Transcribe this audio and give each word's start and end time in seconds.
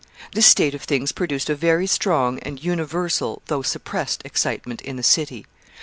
]This 0.33 0.47
state 0.47 0.73
of 0.73 0.81
things 0.81 1.11
produced 1.11 1.47
a 1.47 1.53
very 1.53 1.85
strong 1.85 2.39
and 2.39 2.63
universal, 2.63 3.43
though 3.45 3.61
suppressed 3.61 4.23
excitement 4.25 4.81
in 4.81 4.95
the 4.95 5.03
city. 5.03 5.45